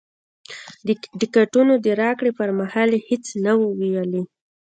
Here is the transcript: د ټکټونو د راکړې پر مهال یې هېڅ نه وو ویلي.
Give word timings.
د 1.19 1.21
ټکټونو 1.31 1.73
د 1.85 1.87
راکړې 2.01 2.31
پر 2.39 2.49
مهال 2.59 2.89
یې 2.95 3.01
هېڅ 3.09 3.25
نه 3.45 3.51
وو 3.59 3.67
ویلي. 3.79 4.23